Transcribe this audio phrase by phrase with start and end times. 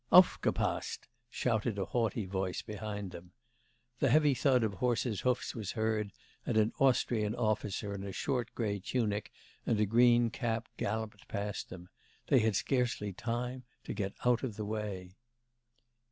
[0.11, 3.33] 'Aufgepasst!' shouted a haughty voice behind them.
[3.99, 6.11] The heavy thud of horse's hoofs was heard,
[6.43, 9.31] and an Austrian officer in a short grey tunic
[9.63, 11.87] and a green cap galloped past them
[12.29, 15.11] they had scarcely time to get out of the way.